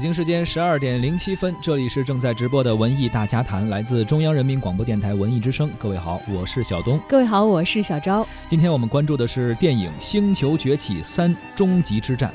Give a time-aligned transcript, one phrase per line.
[0.00, 5.70] 北京时间十二点零七分，这里是正在直播的文艺大家谈，来自中央人民广播电台文艺之声。
[5.78, 6.98] 各位好，我是小东。
[7.06, 8.26] 各位好，我是小昭。
[8.46, 12.30] 今天我们关注的是电影《星球崛起三：终极之战》。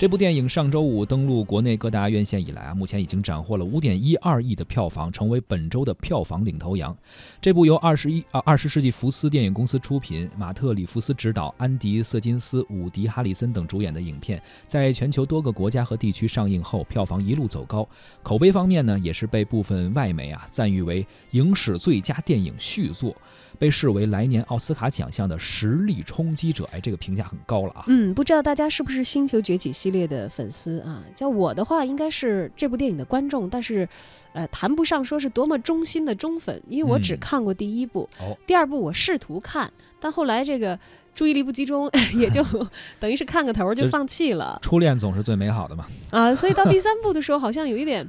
[0.00, 6.96] 这部电影上周五登陆国内各大院线以来啊，目前已经斩获了五点一二亿的票房，成为本周的票房领头羊。
[7.38, 17.86] 这部由二十一啊二十世纪福斯电影公司出品，马特·里夫斯执导，安迪·瑟金斯、伍迪·哈里森等主演的影片，在全球多个国家和地区上映后，票房一路走高。
[18.22, 23.14] 口碑方面呢，也是被部分外媒啊赞誉为影史最佳电影续作。
[23.60, 27.84] 被视为来年奥斯卡奖项的实力冲击者，哎，这个评价很高了啊。
[27.88, 31.04] 嗯，不知道大家是不是《星球崛起》系列的粉丝啊？
[31.14, 33.86] 叫我的话，应该是这部电影的观众，但是，
[34.32, 38.08] 呃，谈不上说是多么忠心的忠粉，因为我只看过第一部，
[38.46, 40.78] 第二部我试图看，但后来这个
[41.14, 41.86] 注意力不集中，
[42.16, 42.42] 也就
[42.98, 44.58] 等于是看个头就放弃了。
[44.62, 45.86] 初恋总是最美好的嘛。
[46.10, 48.08] 啊，所以到第三部的时候，好像有一点。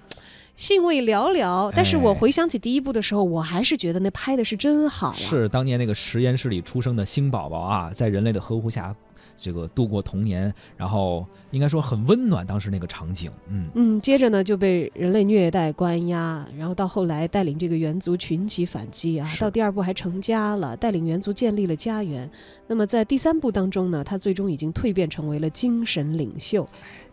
[0.62, 5.12] 兴味寥寥，但是我回想起第一部的时候，我还是觉得那拍的是真好。
[5.16, 8.96] 是当年那个实验室里出生的星宝宝啊，在人类的呵护下。
[9.38, 22.30] 这个度过童年，然后应该说很温暖，当时那个场景，嗯嗯，接着呢就被人类虐待关押，然后到后来带领这个猿族群起反击啊，到第二部还成家了，带领猿族建立了家园。
[22.72, 26.66] 那么在第三部当中呢，他最终已经蜕变成为了精神领袖。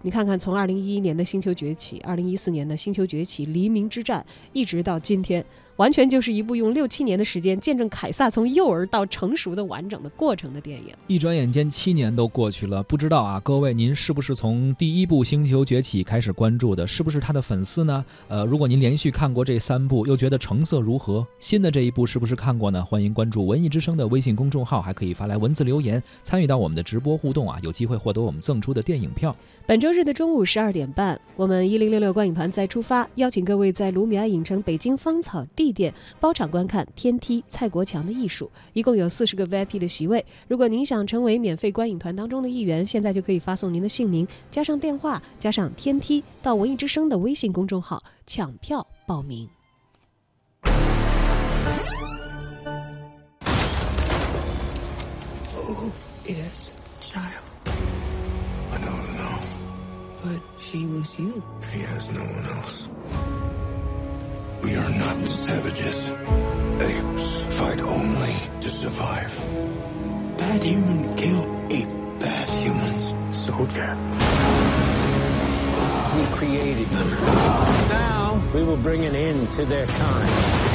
[0.02, 5.44] 你看看，从二零一一年的星球崛起，二零一四年的星球崛起黎明之战，一直到今天。
[5.78, 10.92] 完全就是一部用六七年的时间见证凯撒从幼儿到成熟的完整的过程的电影。
[11.06, 16.84] 一转眼间七年都过去了，不知道啊，各位您是不是从第一部《星球崛起》开始关注的？
[16.84, 18.04] 是不是他的粉丝呢？
[18.26, 21.24] 呃，如果您连续看过这三部，又觉得成色如何？
[21.38, 22.84] 新的这一部是不是看过呢？
[22.84, 29.34] 欢迎关注文艺之声的微信公众号，还可以发来文文字留言参与到我们的直播互动啊，有机会获得我们赠出的电影票。
[29.64, 35.68] 本周日的中午十二点半，我们一零六六观影团再出发，邀请各位在卢米埃影城北京芳草地。
[35.68, 40.24] 地点包场观看《天梯》蔡国强的艺术，一共有四十个 VIP 的席位。
[40.48, 49.46] 如果您想成为免费观影团当中的一员，现在就可以发送您的姓名加上电话加上《天梯》到文艺之声的微信公众号抢票报名。
[64.62, 66.10] We are not savages.
[66.80, 69.36] Apes fight only to survive.
[70.38, 71.88] Bad human kill ape.
[72.18, 73.36] Bad humans.
[73.36, 73.94] Soldier.
[76.16, 77.10] We created them.
[77.90, 80.68] Now we will bring an end to their kind.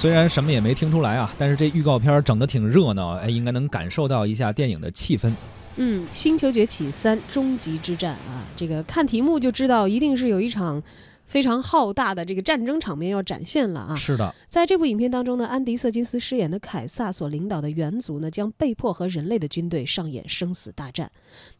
[0.00, 5.30] 虽然什么也没听出来啊，但是这预告片整的挺热闹，哎，应该能感受到一下电影的气氛。
[5.76, 10.82] 嗯，《星球崛起三：终极之战》啊，这个看题目就知道一定是有一场
[11.30, 13.94] 非常浩大的这个战争场面要展现了啊。
[13.94, 21.08] 是的，在这部影片当中呢，安迪·瑟金斯饰演的凯撒所领导的猿族呢，将被迫和人类的军队上演生死大战。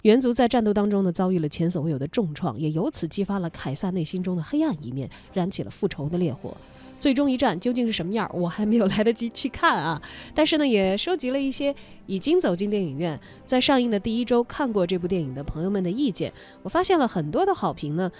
[0.03, 6.57] 猿族在战斗当中呢，遭遇了前所未有的重创，也由此激发了凯撒内心中的黑暗一面，燃起了复仇的烈火。
[6.99, 8.29] 最终一战究竟是什么样？
[8.35, 10.03] 我还没有 来得及去看啊！
[10.35, 11.75] 但是呢，也收集了一些
[12.07, 16.31] 已经走进电影院，在上映的第一周看过这部电影的朋友们的意见。
[16.63, 18.11] 我发现了很多的好评呢，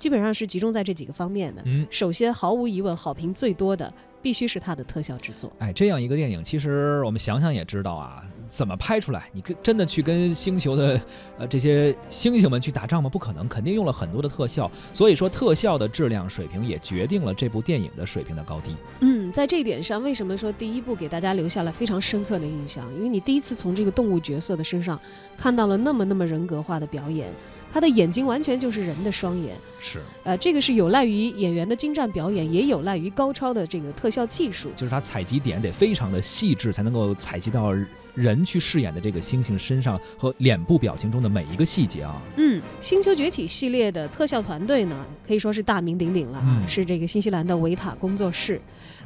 [0.00, 1.62] 基本上是集中在这几个方面的。
[1.66, 5.52] 嗯，首先，毫无疑问，好评最多的必须是它的特效制作。
[5.58, 8.24] 哎，这样一个电影，其实我们想想也知道啊。
[8.48, 9.30] 怎么拍出来？
[9.32, 11.00] 你跟真的去跟星球的
[11.38, 13.08] 呃这些星星们去打仗吗？
[13.08, 14.68] 不可能，肯定用了很多的特效。
[14.92, 18.74] 所以说，特效的质量水平也决定了这部电影的水平的高低。
[19.02, 22.92] 嗯，在这一点上，为什么说第一部给大家留下了非常深刻的印象？
[22.96, 24.98] 因为你第一次从这个动物角色的身上
[25.36, 27.32] 看到了那么那么人格化的表演。
[27.72, 34.70] 他的眼睛完全就是人的双眼，是，呃，这个是有赖于演员的精湛表演，也有赖于高超的这个特效技术。
[34.74, 37.72] 就是他采集点得非常的细致，才能够采集到
[38.14, 42.20] 人去饰演的这个猩猩身上和脸部表情中的每一个细节啊。
[42.36, 48.60] 嗯，《星球崛起》系列的特效团队呢，可以说是大名鼎鼎了，是这个新西兰的维塔工作室。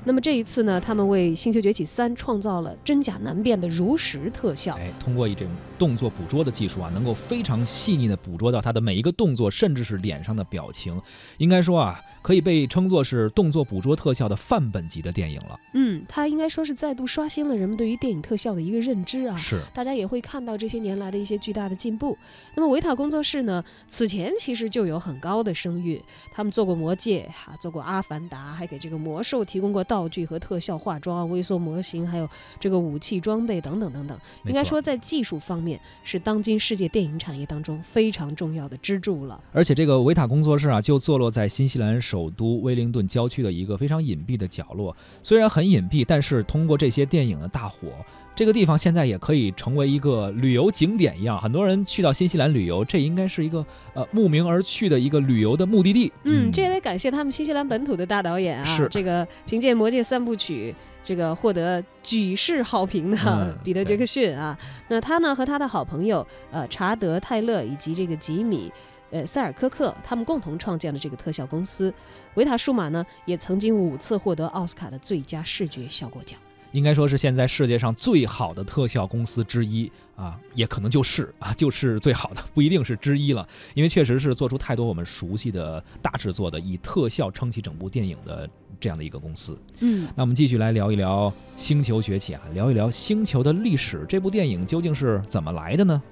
[0.06, 4.75] 那么这一次呢，他们为《星球崛起三》创造了真假难辨的如实特效。
[4.76, 5.46] 哎，通过一种
[5.78, 11.00] 动作捕捉的技术啊，能够非常细腻的捕捉到他的每一个动作，甚至是脸上的表情。
[11.38, 15.58] 应该说啊，可以被称作是动作捕捉特效的范本级的电影了。
[15.74, 19.36] 嗯，它应该说是再度刷新了人们对于电影特效的一个认知啊。
[19.36, 22.16] 是，大家也会看到这些年来的一些巨大的进步。
[22.54, 26.00] 那么维塔工作室呢，此前其实就有很高的声誉，
[26.32, 32.28] 他们做过《魔戒》啊，做过《阿凡达》，还给这个魔兽提供过道具和特效化妆、微缩模型，还有
[32.60, 34.18] 这个武器装备等等等等。
[34.44, 39.43] 应该说，在技术方面是当今世界电影产业当中非常重要的支柱了。
[39.52, 44.94] 而且这个维塔工作室啊，就坐落在新西兰首都威灵顿郊区的一个非常隐蔽的角落。
[45.22, 47.88] 虽然很隐蔽，但是通过这些电影的大火。
[48.36, 56.12] 这个地方现在也可以成为一个旅游景点一样，很多人去到新西兰旅游，这应该是一个呃慕名而去的一个旅游的目的地。
[56.25, 64.58] 嗯，这也得感谢他们新西兰本土的大导演啊，是这个凭借《魔戒》三部曲这个获得举世好评的 彼得·杰克逊啊。
[64.88, 68.72] 那他呢和他的好朋友呃查德·泰勒以及这个吉米
[69.12, 71.94] 呃塞尔科克，他们共同创建了这个特效公司。
[72.34, 76.36] 维塔数码呢也曾经五次获得奥斯卡的最佳视觉效果奖。
[76.74, 88.50] 应该说是现在世界上最好的特效公司之一啊，也可能就是啊，就是最好的，不一定是之一了，因为确实是做出太多我们熟悉的大制作的，以特效撑起整部电影的
[88.80, 89.56] 这样的一个公司。
[89.78, 96.02] 嗯，那我们继续来聊一聊《星球崛起》啊，聊一聊《星球的历史》，这部电影究竟是怎么来的呢？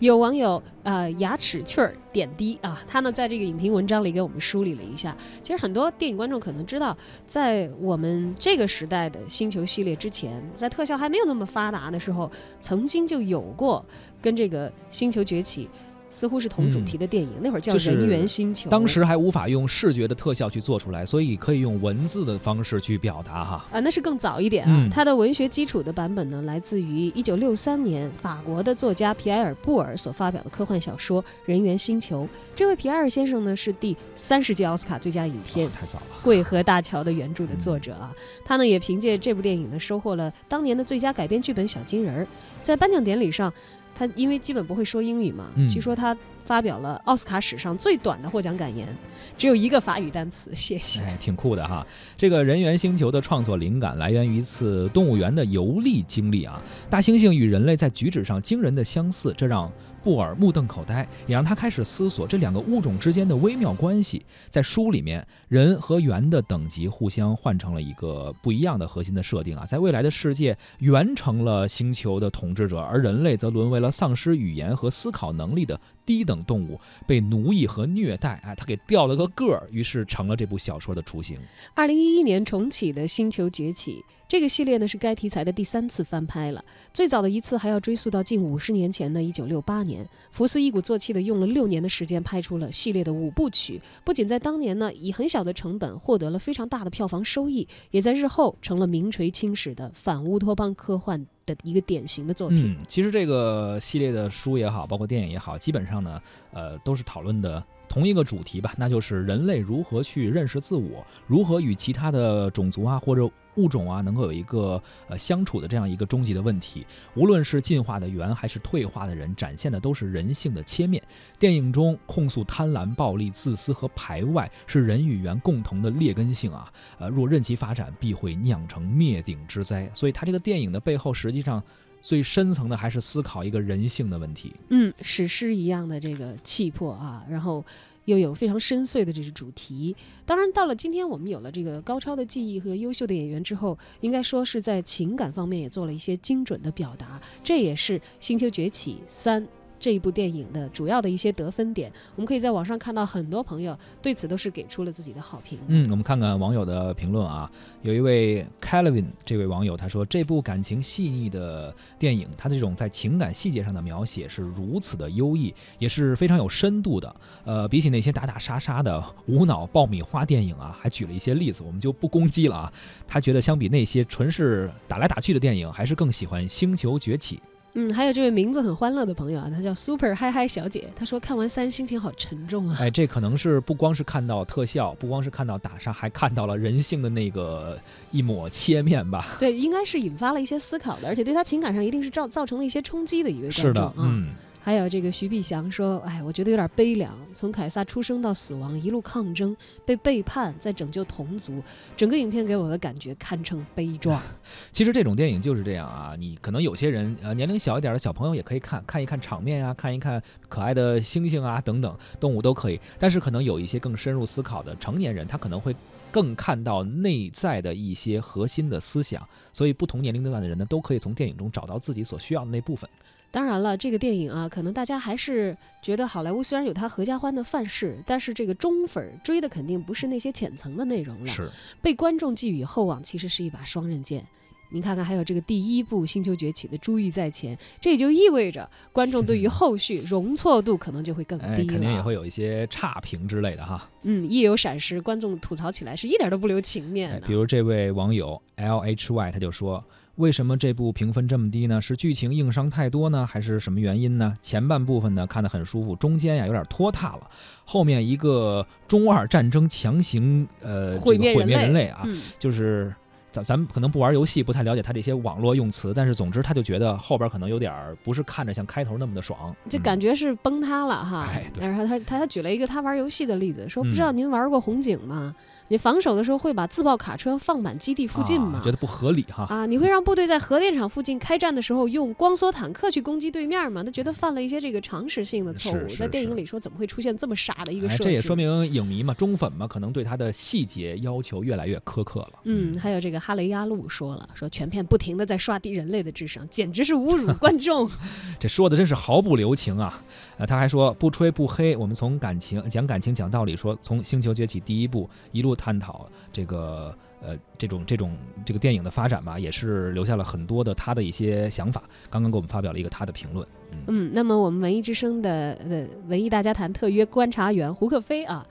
[0.00, 5.14] 有网友呃牙齿趣儿点滴啊，他呢在这个影评文章里给我们梳理了一下。
[5.42, 12.30] 其实很多电影观众可能知道，在我们这个时代的星球系列之前，在特效还没有那么发达的时候，
[12.62, 13.84] 曾经就有过
[14.22, 15.68] 跟这个星球崛起。
[16.10, 18.68] 似乎是同主题的电影，那会儿叫《人猿星球》。
[18.70, 23.64] 当时还无法用视觉的特效去做出来，所以可以用文字的方式去表达哈。
[23.70, 24.88] 啊，那是更早一点啊。
[24.92, 32.24] 它的文学基础的版本呢，来自于一九六三年法国的作家皮埃尔·布尔所发表的科幻小说《人猿星球》。
[32.56, 38.12] 这位皮埃尔先生呢，是第三十届奥斯卡最佳影片太早了《桂河大桥》的原著的作者啊。
[38.44, 42.26] 他呢，也凭借这部电影呢，收获了当年的最佳改编剧本小金人儿。
[42.60, 43.52] 在颁奖典礼上。
[44.00, 48.88] 他因为基本不会说英语嘛，据说他发表了奥斯卡史上最短的获奖感言，
[49.36, 51.02] 只有一个法语单词，谢谢。
[51.02, 51.86] 哎，挺酷的哈。
[52.16, 56.62] 这个人猿星球的创作灵感来源于一次动物园的游历经历啊。
[56.88, 59.70] 大猩猩与人类在举止上惊人的相似，这让。
[60.02, 64.24] 布尔目瞪口呆，也让他开始思索这两个物种之间的微妙关系。
[64.48, 69.66] 在书里面，人和猿的等级互相换成了一个不一样的核心的设定啊。
[69.66, 75.78] 在未来的世界，猿成了星球的统治者，而人类则沦为了丧失语言和思考能力的
[76.10, 78.40] 低等动物，被奴役和虐待。
[78.42, 81.38] 哎，他给掉了个个儿，于是成了这部小说的雏形。
[81.72, 83.92] 二零一一年重启的《星球崛起》。
[84.26, 90.08] 这个系列呢是该题材的第三次翻拍了，最早的一次还要追溯到近五十年前的一九六八年。
[90.30, 101.26] 福斯一鼓作气的用了六年的时间拍出了系列的五部曲，不仅在当年呢以很小的成本获得了非常大的票房收益，也在日后成了名垂青史的反乌托邦科幻
[101.62, 102.76] 一个典型的作品。
[102.78, 106.20] 嗯，其实这个系列的书也好，包括电影也好，基本上呢，
[106.52, 107.62] 呃，都是讨论的。
[107.90, 116.86] 同一个主题吧，那就是人类如何去认识自我，如何与其他的种族啊或者物种啊能够有一个呃相处的这样一个终极的问题。
[117.16, 121.02] 无论是进化的猿还是退化的人，展现的都是人性的切面。
[121.36, 129.90] 电影中控诉贪婪、暴力、自私和排外是人与猿共同的劣根性啊，呃，若任其发展，必会酿成灭顶之灾。
[129.94, 131.60] 所以，他这个电影的背后，实际上。
[132.02, 134.52] 最深层的还是思考一个人性的问题。
[134.70, 137.64] 嗯，史诗一样的这个气魄啊，然后
[138.06, 139.94] 又有非常深邃的这个主题。
[140.24, 147.20] 当然，到了今天我们有了这个高超的技艺和优秀的演员之后，应该说是在情感方面也做了一些精准的表达。
[147.44, 149.42] 这也是《星球崛起三》。
[149.80, 155.58] 这一部电影的主要的一些得分点，我们可以在网上看到很多朋友对此都是给出了自己的好评。
[155.68, 167.16] 嗯，我们看看网友的评论啊，有一位 Calvin 这位网友他说，这部感情细腻的电影，它这种在情感细节上的描写是如此的优异，也是非常有深度的。
[167.44, 172.72] 呃，比起那些打打杀杀的无脑爆米花电影啊，还举了一些例子，我们就不攻击了啊。
[173.08, 177.36] 他觉得相比那些纯是打来打去的电影，还是更喜欢《星球崛起》。
[177.74, 182.76] 嗯，还有这位名字很欢乐的朋友啊，他叫 Super 嗨嗨小姐，她说看完三心情好沉重啊。
[182.80, 187.78] 哎，这可能是不光是看到特效，不光是看到打杀，还看到了人性的那个
[188.10, 189.36] 一抹切面吧？
[189.38, 193.62] 对，应该是引发了一些思考的，而且对他情感上一定是造造成了一些冲击的一个观众。
[193.62, 194.30] 是的，嗯。
[194.62, 197.16] 还有这个徐碧祥说：“哎，我觉得有点悲凉。
[197.32, 201.62] 从凯撒出生到死亡，一路抗争，被背叛，再拯救同族，
[201.96, 204.20] 整个影片给我的感觉堪称悲壮。
[204.70, 212.78] 其实这种电影就是这样啊，你可能有些人呃年龄小一点的小朋友也可以看看一看场面啊，看一看可爱的猩猩啊等等动物都可以。
[212.98, 215.74] 但是可能有一些更深入思考的成年人，他可能会
[216.12, 219.26] 更看到内在的一些核心的思想。
[219.54, 222.88] 所以不同年龄段的人呢，都可以从电影中找到自己所需要的那部分。”
[223.32, 231.26] 当然了，这个电影啊，可能大家还是觉得好莱坞虽然有它合家欢的范式，但是这个中粉追的肯定不是那些浅层的内容了。
[231.28, 231.48] 是
[231.80, 234.26] 被观众寄予厚望，其实是一把双刃剑。
[234.72, 241.56] 您看看，还有这个第一部《星球崛起》的珠玉在前，这也就意味着观众对于 后续容错度可能就会更低了。
[241.56, 243.88] 肯定也会有一些差评之类的哈。
[244.02, 247.20] 嗯，一有闪失，观众吐槽起来是一点都不留情面。
[247.24, 249.84] 比如这位网友 L H Y 他就说。
[250.20, 251.80] 为什么这部评分这么低呢？
[251.80, 254.34] 是剧情硬伤太多呢，还是什么原因呢？
[254.42, 257.22] 前半部分呢看得很舒服，中间呀有点拖沓了，
[257.64, 262.06] 后面一个中二战争强行呃毁灭人类啊，
[262.38, 262.94] 就是
[263.32, 267.72] 咱咱们可能不玩游戏，不太了解他这些网络用词，但是总之他就觉得后边可能有点
[268.04, 271.30] 不是看着像开头那么的爽，就感觉是崩塌了哈。
[271.58, 275.34] 然后他他他举了一个他玩游戏的例子，说不知道您玩过红警吗？
[275.70, 278.60] 你防守的时候会把自爆卡车放满基地附近吗？
[278.64, 279.46] 觉得不合理哈。
[279.48, 283.84] 啊，你会让部队在核电厂附近开战的时候用光缩坦克去攻击对面吗？
[283.84, 285.86] 他觉得犯了一些这个常识性的错误。
[285.96, 288.02] 在电影里说怎么会出现这么傻的一个设计？
[288.02, 292.40] 这也说明影迷嘛，忠粉嘛，可能对他的细节要求越来越苛刻了。
[292.42, 297.88] 嗯，还有这个哈雷亚路说了，说全片不停的在刷低人类的智商，简直是侮辱 观众。
[298.40, 300.02] 这说的真是毫不留情啊！
[300.36, 306.08] 呃，他还说不吹不黑，我们从感情讲感情讲道理，说从星球崛起第一部一路探讨。
[306.32, 311.82] 这个呃，这种这种这个电影的发展吧，也是留下了很多的他的一些想法。
[312.08, 313.46] 刚刚给我们发表了一个他的评论。
[313.88, 318.46] 嗯，那么我们文艺之声的呃文艺大家谈特约观察员胡克飞啊，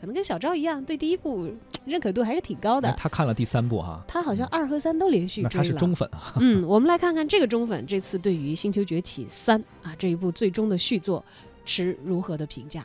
[0.00, 1.52] 可能跟小赵一样，对第一部
[1.84, 2.90] 认可度还是挺高的。
[2.96, 5.50] 他看了第三部哈，他好像二和三都连续追了。
[5.50, 6.32] 他是中粉啊。
[6.36, 11.22] 嗯，我们来看看这个中粉这次对于《星球崛起三》啊这一部最终的续作
[11.64, 12.80] 持如何的评价。《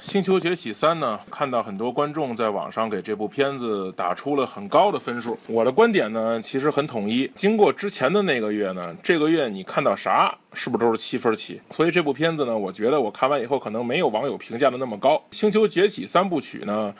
[0.00, 5.36] 星球崛起三》呢，看到很多观众在网上给这部片子打出了很高的分数。
[5.48, 7.30] 我的观点呢，其实很统一。
[7.34, 11.60] 经过之前的那个月呢，这个月你看到啥，是不是都是七分起？
[11.70, 15.16] 所以这部片子呢，我觉得我看完以后，可能没有网友评价的那么高。
[15.30, 16.94] 《星球崛起》三部曲呢？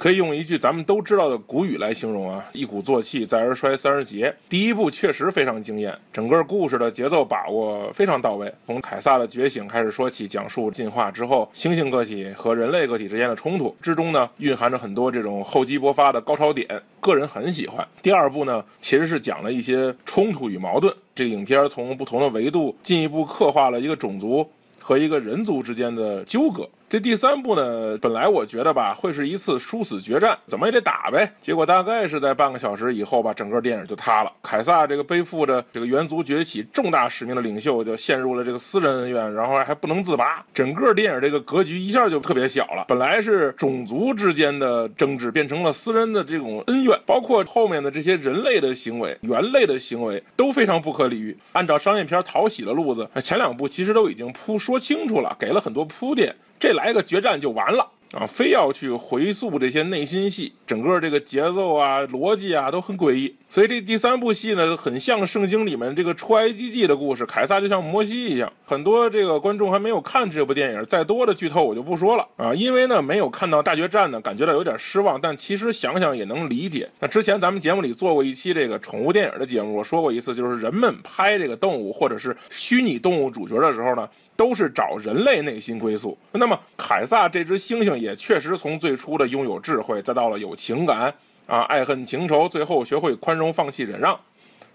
[0.00, 4.34] 可以用一句咱们都知道的古语来形容啊，一鼓作气，再而衰，三而竭。
[4.48, 8.50] 第一部确实非常惊艳，整个故事的节奏把握非常到位。
[8.66, 16.66] 从凯撒的觉醒开始说起，讲述进化之后猩猩个体和人类个体之间的冲突之中呢，蕴含着很多这种厚积薄发的高潮点，
[16.98, 17.86] 个人很喜欢。
[18.00, 24.50] 第二部呢，其实是讲了一些冲突与矛盾，这个影片从不同的维度进一步刻画了一个种族
[24.90, 26.68] 和一个人族之间的纠葛。
[26.88, 31.32] 这第三部呢，本来我觉得吧，会是一次殊死决战，怎么也得打呗。
[31.40, 34.32] 结果大概是在半个小时以后吧，整个电影就塌了。
[34.42, 40.44] 凯撒这个背负着这个猿族崛起重大使命的领袖，就陷入了这个私人恩怨，然后还不能自拔。
[40.52, 42.86] 整个电影这个格局一下就特别小了。
[42.88, 51.38] 本来是种族之间的争执，变成了私人的这种恩怨，包括后面的这些人类的行为、猿类的行为都非常不可理喻。
[51.52, 56.34] 按照商业片讨喜的路子，前两部其实都已经铺说清楚了，给了很多铺垫。
[56.58, 57.88] 这来个决战就完了。
[58.12, 63.36] 啊，非要去回溯这些内心戏，整个这个节奏啊、逻辑啊都很诡异。
[63.48, 68.52] 所以这第三部戏呢，很像圣经里面这个出埃及记的故事，凯撒就像摩西一样。
[68.64, 75.20] 很多这个观众还没有看这部电影，再多的剧透我就不说了啊，因为呢没有看到大决战呢，感觉到有点失望。
[75.20, 76.88] 但其实想想也能理解。
[76.98, 86.16] 那之前咱们节目里做过一期这个宠物电影的节目，我说过一次，就是人们拍这个动物或者是虚拟动物主角的时候呢，都是找人类内心归宿。
[86.32, 87.99] 那么凯撒这只猩猩。
[88.00, 91.12] 也确实从最初的拥有智慧，再到了有情感
[91.46, 94.18] 啊，爱恨情仇，最后学会宽容、放弃、忍让，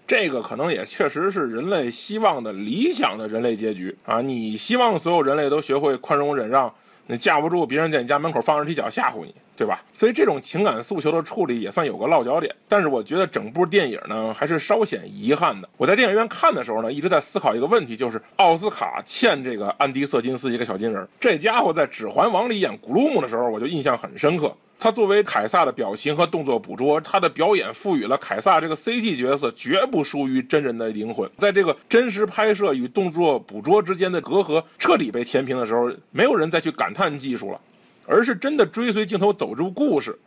[0.06, 4.20] 这个可能也确实是人类希望的理想的人类结局啊！
[4.20, 6.72] 你希望所有人类都学会宽容、忍让，
[7.08, 9.34] 你架不住别人在你家门口放着踢脚吓唬你。
[9.56, 9.82] 对吧？
[9.94, 12.54] 所以这种情感诉求的处理也算有个落脚点。
[12.68, 15.68] 但是我觉得整部电影呢还是稍显遗憾的。
[15.76, 21.08] 我在电影院看的时候呢，一直在思考一个问题，就是奥斯卡欠这个安迪·瑟金斯一个小金人。
[21.18, 24.54] 这家伙在《指环王》里演古鲁姆的时候，我就印象很深刻。
[24.78, 31.28] 他作为凯撒的表情和动作捕捉，他的表演赋予了凯撒这个 CG 角色绝不输于真人的灵魂。
[31.38, 37.58] 在这个真实拍摄与动作捕捉之间的隔阂彻底被填平的时候，没有人再去感叹技术了。
[38.06, 40.18] 而是真的追随镜头走出故事，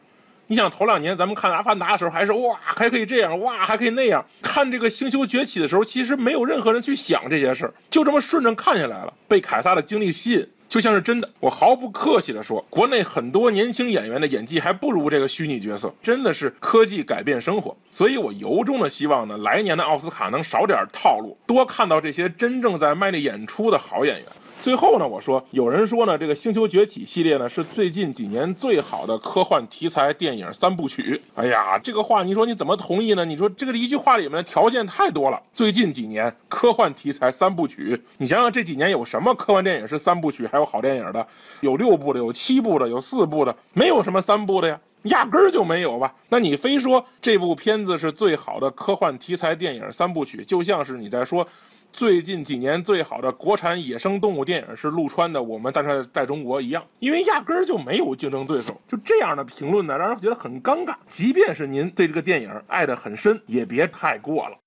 [0.47, 4.25] 你想头两年咱们看《阿凡达》的时候，还是哇还可以这样，哇还可以那样。
[4.41, 10.47] 看这个《星球崛起》的时候，其实没有任何人去想这些事儿，就这么顺着看下来了，被凯撒的经历吸引。
[10.67, 17.75] 就像是真的，我毫不客气地说，国内很多年轻演员的演技还不如这个虚拟角色，真的是科技改变生活。
[17.89, 24.25] 所以我由衷的希望呢，来年的奥斯卡能少点套路，多看到这些真正在卖力演出的好演员。
[24.61, 31.19] 最后呢，我说有人说呢，这个《星球崛起》系列呢是最近几年最好的科幻题材电影三部曲。
[31.35, 33.23] 哎呀，这个话你说你怎么同意呢？
[33.23, 35.41] 你说这个一句话里面的条件太多了。
[35.53, 41.25] 最近几年科幻题材三部曲，你想想这几年有什么科幻电影是三部曲还有好电影的？
[41.61, 46.13] 有六部的，有七部的，有四部的，没有什么三部的呀，压根儿就没有吧？
[46.27, 51.47] 那你非说这部片子是最好的科幻题材电影三部曲，就像是你在说。
[51.91, 58.79] 最近几年最好的国产野生动物电影是陆川的《我们在这在中国》一样，因为压根儿就没有竞争对手。
[58.87, 60.95] 就这样的评论呢，让人觉得很尴尬。
[61.07, 64.57] 即便是您对这个电影爱得很深，也别太过了。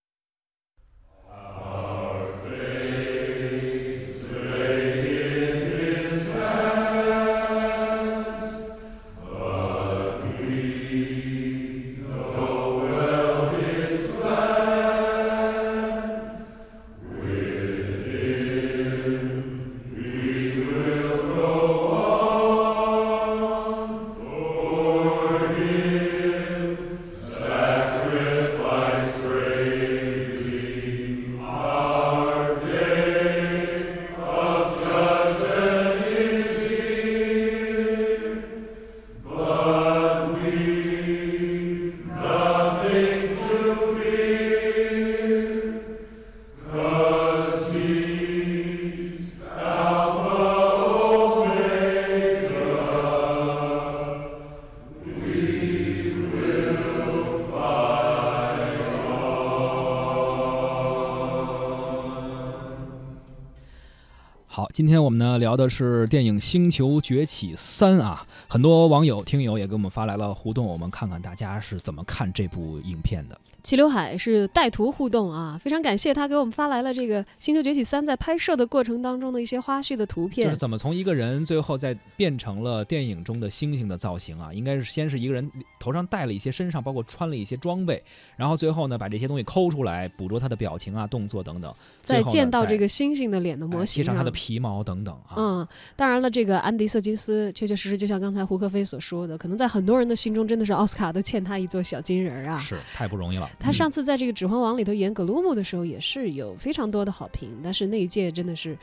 [64.73, 73.38] 今天我们呢聊的是电影《星球崛起三》啊，很多网友、听友也给我们发来了互动，我们看看大家是怎么看这部影片的。
[73.62, 84.53] 齐刘海是带图互动啊，非常感谢他给我们发来了这个《星球崛起三》在拍摄的过程当中的一些花絮的图片，就是怎么从一个人最后再变成了电影中的星星的造型啊？
[84.53, 85.48] 应该是先是一个人
[85.79, 88.03] 头上戴了一些，身上包括穿了一些装备，
[88.37, 91.72] 然后最后呢把这些东西抠出来，捕捉他的表情啊、动作等等，
[92.03, 95.35] 再见到这个星星的脸的模型，贴上他的皮毛等等啊。
[95.37, 103.48] 嗯，当然了，这个安迪瑟金斯确确实实就像刚才胡可飞所说的，可能在很多人的心中真的是奥斯卡都欠他一座小金人啊，是太不容易了。
[103.61, 104.33] 他上次在这个。
[104.35, 108.77] 《指环王》里头演格鲁姆的时候也是有非常多的好评，但是那一届真的是，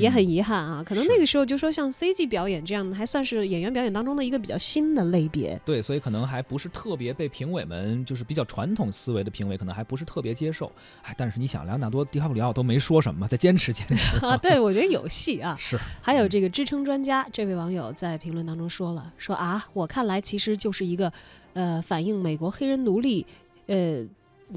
[0.00, 0.82] 也很遗憾啊。
[0.82, 5.60] 可能那个时候就说像 CG 表演这样的，还算是演员表演当中的一个比较新的类别。
[5.66, 10.72] 对，所以可能还不是特别被评委们，就是比较传统思维的评委，可能还不是特别接受。
[11.02, 14.34] 哎，但是你想，莱昂纳多·迪卡普里奥都没说什么，在坚持坚持啊。
[14.40, 15.54] 对，我觉得有戏啊。
[15.60, 15.78] 是。
[16.00, 21.12] 还有这个支撑专家这位网友在评论当中说了，说啊，我看来其实就是一个，
[21.52, 23.26] 呃，反映美国黑人奴隶，
[23.66, 24.06] 呃。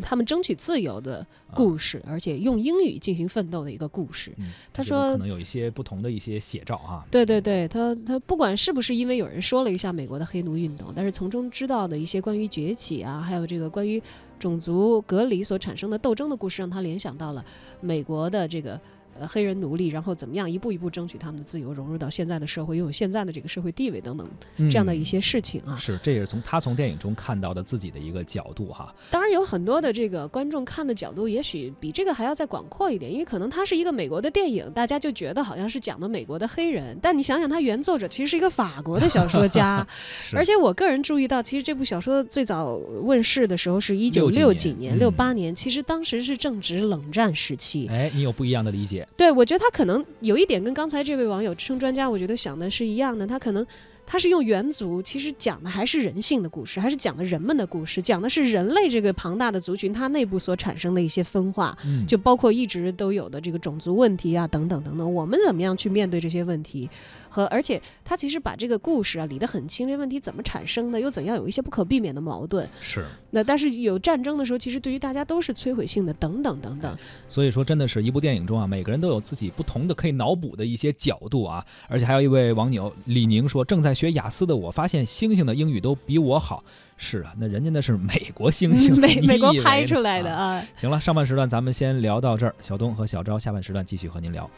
[0.04, 4.32] 他们争取自由的故事，而且用英语进行奋斗的一个故事。
[4.72, 7.04] 他说可能有一些不同的一些写照啊。
[7.10, 14.00] 对对对，他他不管是不是因为有人说了一下美国的黑奴运动，但是从中知道的一些关于崛起啊，还有这个关于
[14.38, 17.44] 种族隔离所产生的斗争的故事，让他联想到了
[17.82, 18.80] 美国的这个。
[19.20, 24.28] 呃，黑人奴隶，然后怎么样一步一步争取他们的自由，融入到现在的社会，拥有现在的这个社会地位等等
[24.72, 25.76] 这样的一些事情啊。
[25.78, 28.94] 是，这也是从他从电影中看到的自己的一个角度哈。
[29.12, 39.86] 当然有很多的这个观众看的角度，也许比这个还要再广阔一点，因为可能它是一个美国的电影，大家就觉得好像是讲的美国的黑人，但你想想，他原作者其实是一个法国的小说家，
[40.34, 47.88] 而且我个人注意到，其实这部小说最早问世的时候是一九六几年、六八年，其实当时是正值冷战时期。
[47.90, 49.08] 哎，你有不一样的理解？
[49.18, 53.28] 对，我觉得他可能有一点跟刚才这位网友称专家，我觉得想的是一样的。
[53.28, 53.66] 他可能
[54.12, 65.14] 他是用猿族，其实讲的还是人性的故事，还是讲的人们的故事，讲的是人类这个庞大的族群它内部所产生的一些分化，就包括一直都有的这个种族问题啊，等等等等。
[65.14, 66.90] 我们怎么样去面对这些问题？
[67.32, 72.68] 和而且他其实把这个故事啊理得很清，这问题怎么产生的，又怎样有一些不可避免的矛盾。
[72.82, 73.06] 是。
[73.30, 76.98] 那但是有战争的时候，其实对于大家都是摧毁性的，等等等等。
[77.28, 81.64] 所以说，真的是一部电影中啊，每个人都有自己不同的可以脑补的一些角度啊。
[81.88, 86.64] 而且还有一位网友李宁说：“正在学雅思的我，发现星星的英语都比我好。”
[86.96, 90.62] 是啊，那人家那是美国星星，美 美国拍出来的啊。
[90.76, 94.50] 行了，上半时段咱们先聊到这儿，小东和小昭下半时段继续和您聊。